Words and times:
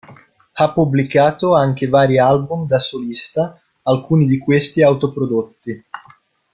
Ha 0.53 0.73
pubblicato 0.73 1.53
anche 1.53 1.85
vari 1.87 2.17
album 2.17 2.65
da 2.65 2.79
solista 2.79 3.61
alcuni 3.83 4.25
di 4.25 4.39
questi 4.39 4.81
autoprodotti. 4.81 5.83